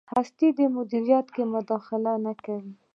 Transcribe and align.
هستۍ 0.13 0.65
مدیریت 0.77 1.27
کې 1.35 1.43
مداخله 1.53 2.13
نه 2.25 2.33
کوي. 2.43 2.73